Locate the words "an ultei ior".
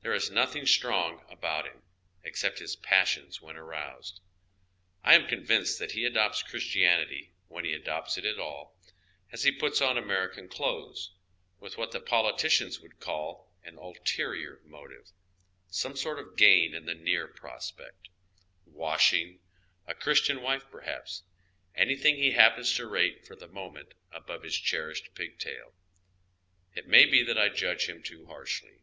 13.62-14.62